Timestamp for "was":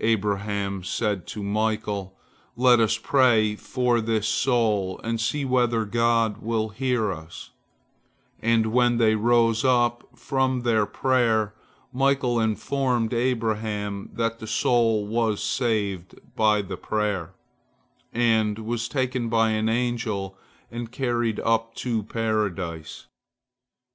15.06-15.42, 18.60-18.88